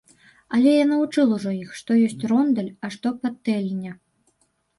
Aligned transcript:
Але 0.55 0.71
я 0.71 0.85
навучыў 0.91 1.25
ўжо 1.35 1.51
іх, 1.63 1.69
што 1.81 1.91
ёсць 2.07 2.25
рондаль, 2.33 2.71
а 2.87 2.93
што 2.97 3.07
патэльня. 3.27 3.91